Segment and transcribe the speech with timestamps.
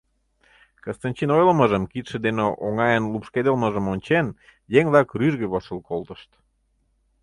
[0.83, 4.25] Кыстынчин ойлымыжым, кидше дене оҥайын лупшкедылмыжым ончен,
[4.79, 6.29] еҥ-влак рӱжге воштыл колтышт.